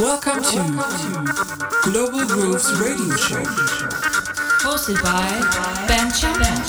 Welcome 0.00 0.44
to 0.44 0.60
Global 1.82 2.24
Grooves 2.24 2.72
Radio 2.80 3.16
Show. 3.16 3.42
Hosted 4.62 5.02
by 5.02 5.26
Ben 5.88 6.12
Chapman. 6.12 6.62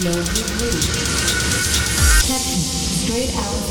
Global 0.00 0.22
Grooves. 0.22 0.86
Techno, 2.26 2.56
straight 2.56 3.34
out 3.36 3.67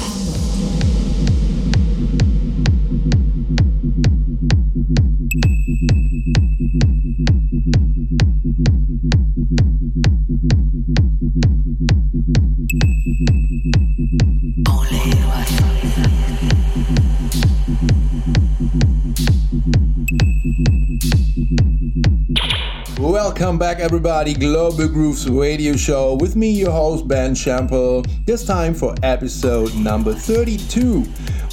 back, 23.78 23.84
everybody. 23.84 24.34
Global 24.34 24.88
Grooves 24.88 25.30
Radio 25.30 25.76
Show 25.76 26.16
with 26.16 26.36
me, 26.36 26.50
your 26.50 26.72
host 26.72 27.08
Ben 27.08 27.34
Shampel. 27.36 28.08
This 28.26 28.44
time 28.46 28.74
for 28.74 28.96
episode 29.04 29.76
number 29.76 30.14
32 30.14 31.06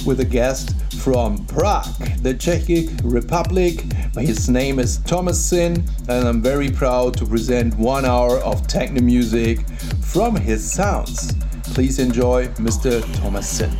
with 0.05 0.19
a 0.19 0.25
guest 0.25 0.75
from 0.95 1.45
Prague, 1.45 1.85
the 2.21 2.33
Czech 2.33 2.63
Republic. 3.03 3.81
His 4.17 4.49
name 4.49 4.79
is 4.79 4.97
Tomas 4.99 5.43
Sinn, 5.43 5.83
and 6.07 6.27
I'm 6.27 6.41
very 6.41 6.71
proud 6.71 7.15
to 7.17 7.25
present 7.25 7.77
one 7.77 8.05
hour 8.05 8.39
of 8.39 8.65
techno 8.67 9.01
music 9.01 9.67
from 10.01 10.35
his 10.35 10.71
sounds. 10.71 11.33
Please 11.73 11.99
enjoy 11.99 12.47
Mr. 12.55 13.03
Tomas 13.19 13.47
Sinn. 13.47 13.71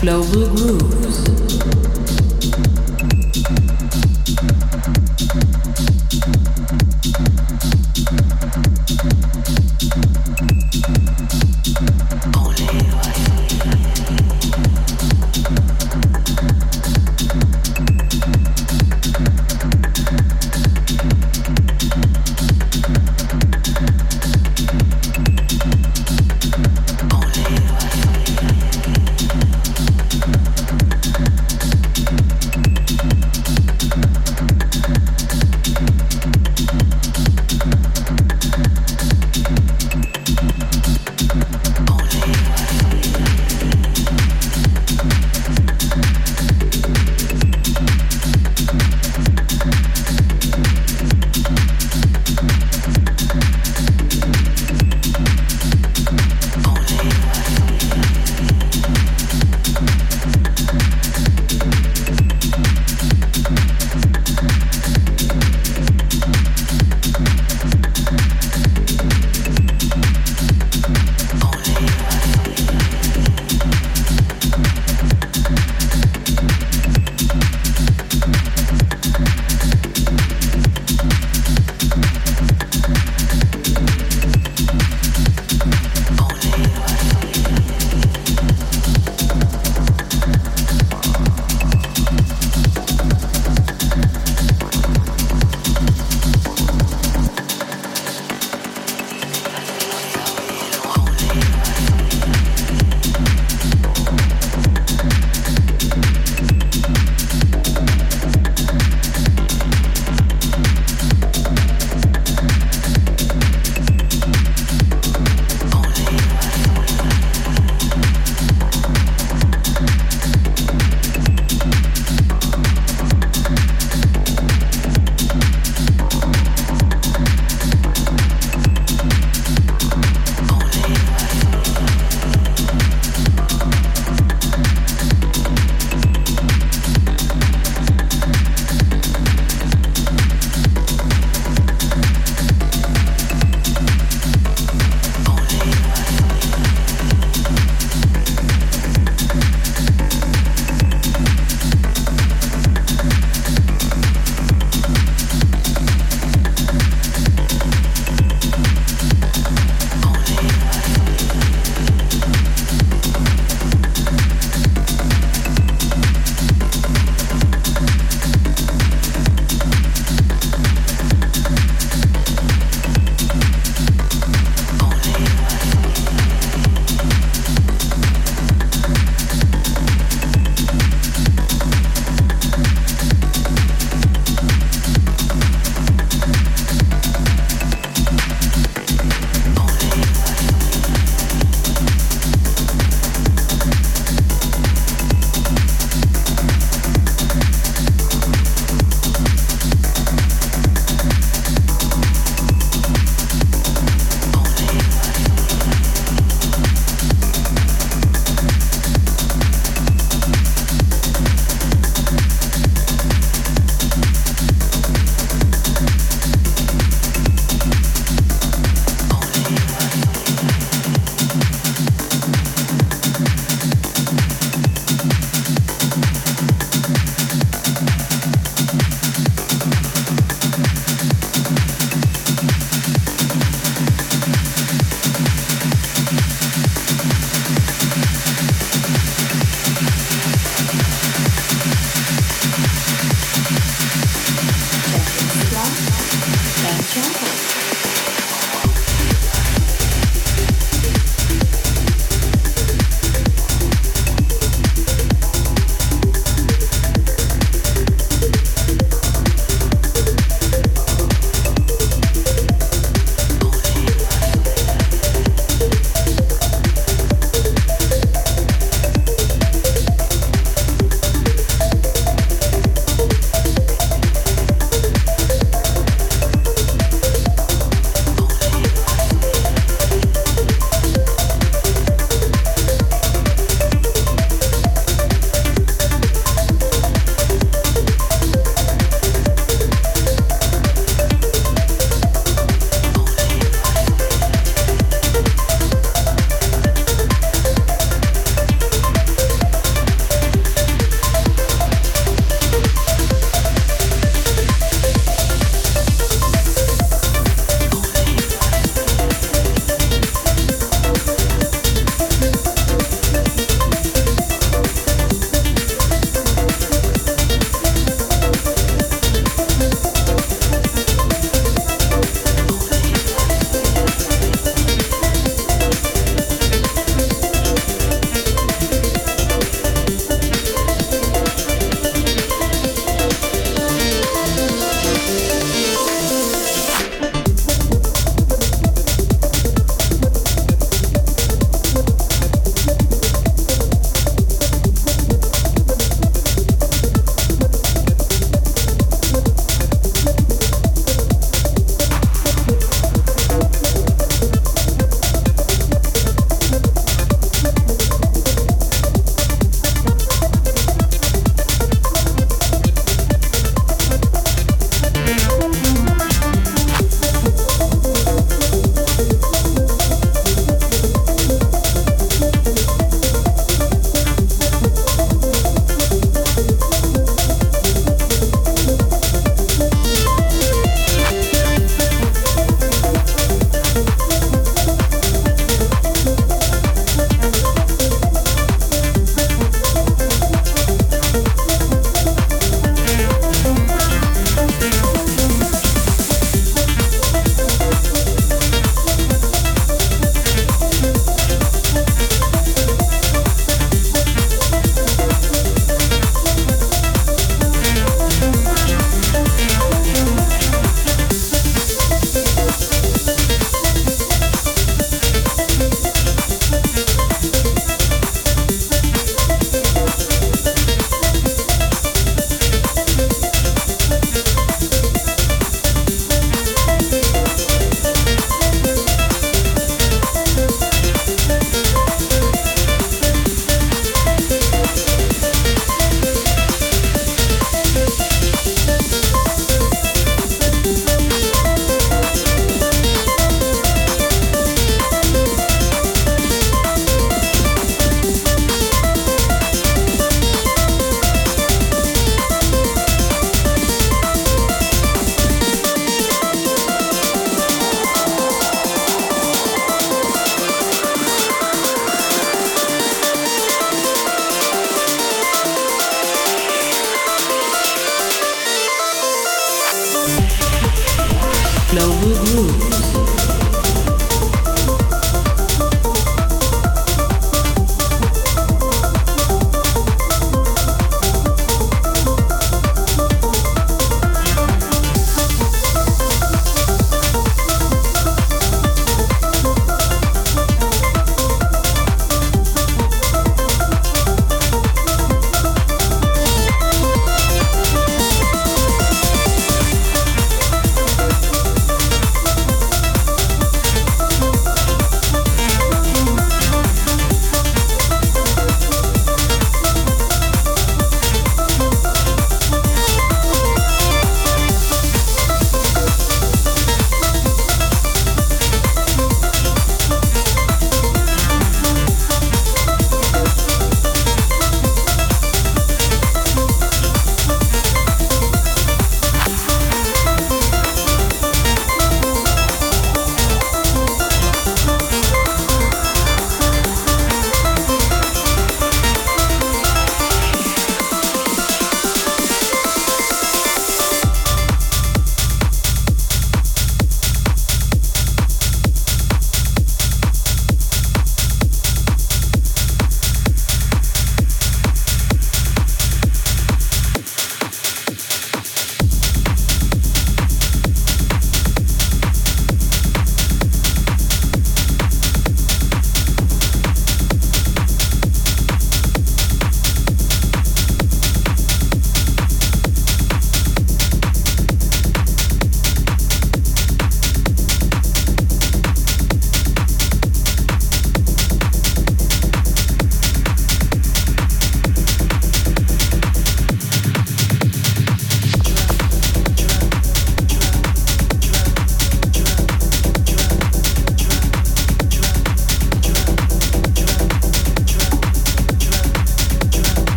Global 0.00 0.48
Grooves. 0.56 1.43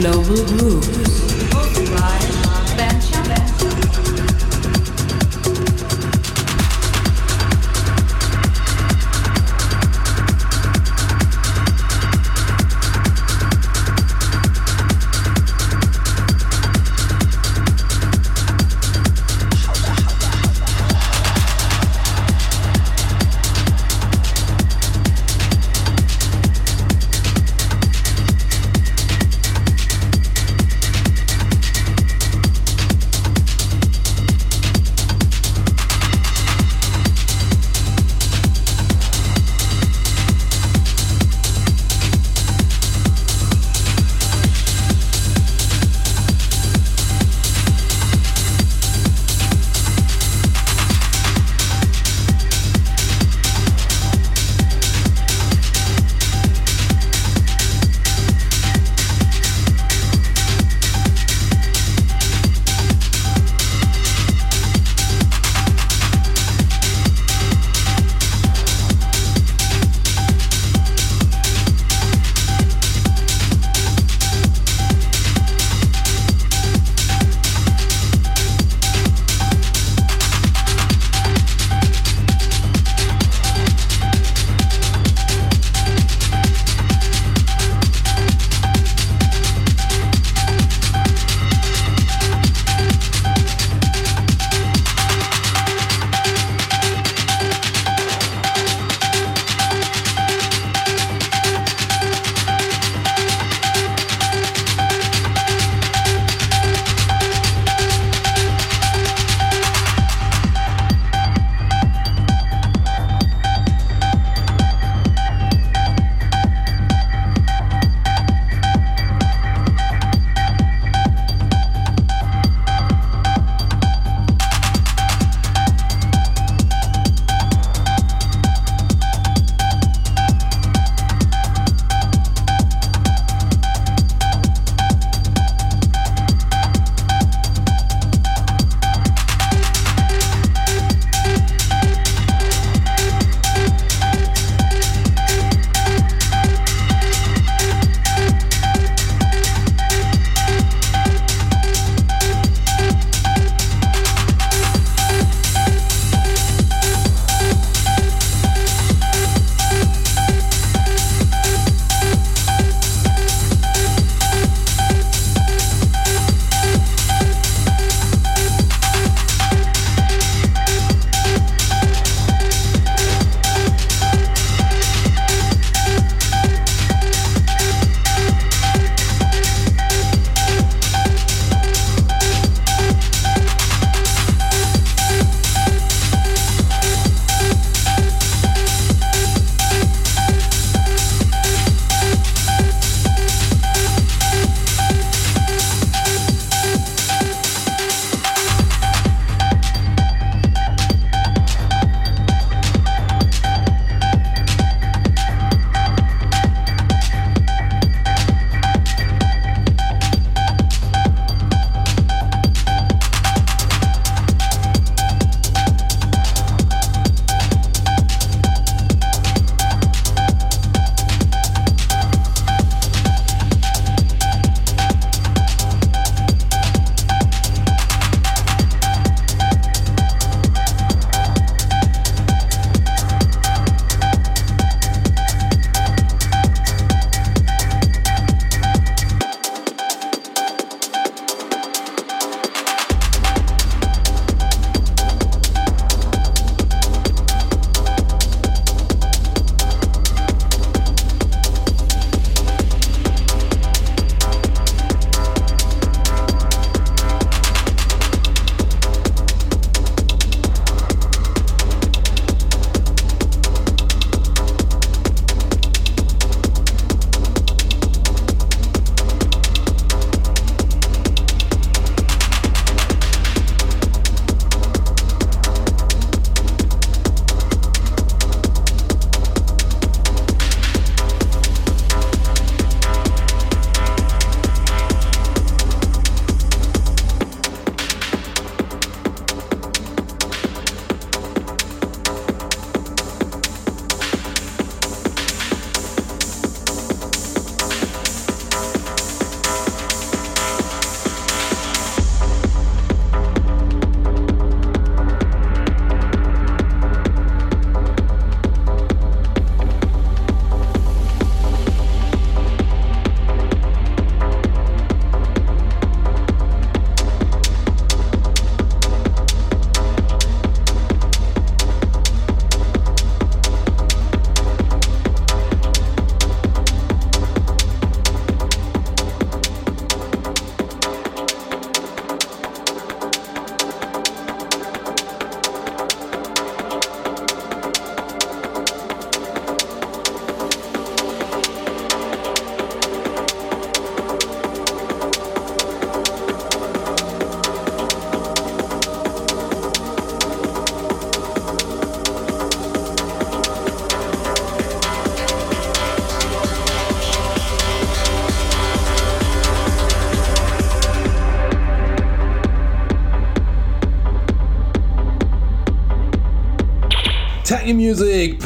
Global 0.00 0.44
Grooves. 0.46 2.37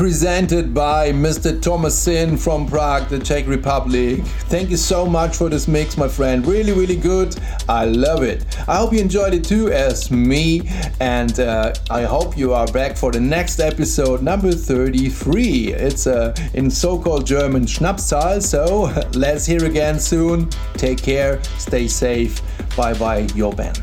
Presented 0.02 0.74
by 0.74 1.12
Mr. 1.12 1.62
Tomas 1.62 1.96
Sinn 1.96 2.36
from 2.36 2.66
Prague, 2.66 3.08
the 3.08 3.20
Czech 3.20 3.46
Republic. 3.46 4.20
Thank 4.48 4.68
you 4.68 4.76
so 4.76 5.06
much 5.06 5.36
for 5.36 5.48
this 5.48 5.68
mix, 5.68 5.96
my 5.96 6.08
friend. 6.08 6.44
Really, 6.44 6.72
really 6.72 6.96
good. 6.96 7.38
I 7.68 7.84
love 7.84 8.24
it. 8.24 8.44
I 8.66 8.78
hope 8.78 8.92
you 8.92 8.98
enjoyed 8.98 9.32
it 9.32 9.44
too, 9.44 9.70
as 9.70 10.10
me. 10.10 10.68
And 10.98 11.38
uh, 11.38 11.74
I 11.88 12.02
hope 12.02 12.36
you 12.36 12.52
are 12.52 12.66
back 12.72 12.96
for 12.96 13.12
the 13.12 13.20
next 13.20 13.60
episode, 13.60 14.24
number 14.24 14.50
33. 14.50 15.74
It's 15.74 16.08
uh, 16.08 16.34
in 16.54 16.68
so 16.68 16.98
called 16.98 17.24
German 17.24 17.64
Schnapszahl. 17.64 18.42
So 18.42 18.86
let's 19.16 19.46
hear 19.46 19.64
again 19.64 20.00
soon. 20.00 20.50
Take 20.74 21.00
care, 21.00 21.40
stay 21.58 21.86
safe. 21.86 22.42
Bye 22.76 22.94
bye, 22.94 23.28
your 23.36 23.52
band. 23.52 23.80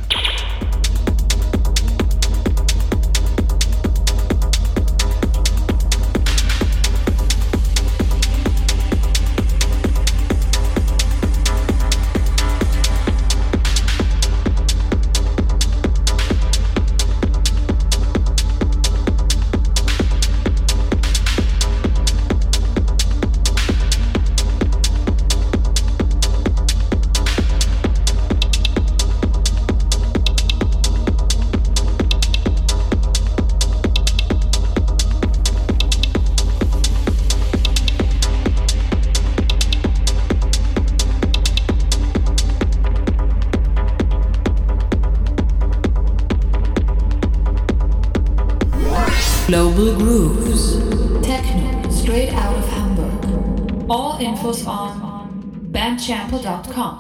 Out 56.78 56.99